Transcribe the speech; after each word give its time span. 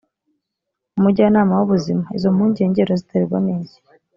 umujyanama 0.97 1.53
w 1.55 1.61
ubuzima 1.65 2.05
izo 2.17 2.29
mpungenge 2.35 2.79
uraziterwa 2.81 3.37
n 3.45 3.47
iki 3.55 3.77